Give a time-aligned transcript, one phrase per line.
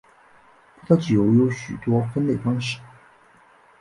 [0.87, 2.79] 葡萄酒有许多分类方式。